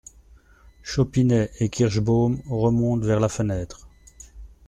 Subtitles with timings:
[0.81, 3.87] Chopinet et Kirschbaum remontent vers la fenêtre.